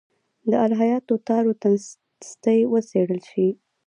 د 0.49 0.51
الهیاتو 0.65 1.15
تار 1.27 1.43
و 1.47 1.51
تنستې 1.61 2.57
وڅېړل 2.71 3.21
شي. 3.31 3.47